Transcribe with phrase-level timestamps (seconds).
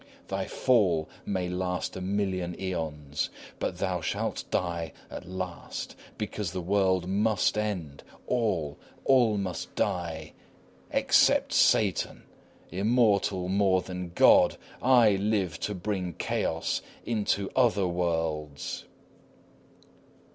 [0.29, 5.95] Thy fall may last a million aeons, but thou shalt die at last.
[6.17, 10.33] Because the world must end; all, all must die,
[10.89, 12.23] except Satan!
[12.71, 14.57] Immortal more than God!
[14.81, 18.85] I live to bring chaos into other worlds!